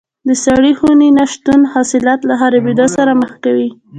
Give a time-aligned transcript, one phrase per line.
[0.27, 3.69] د سړې خونې نه شتون حاصلات له خرابېدو سره مخ کوي.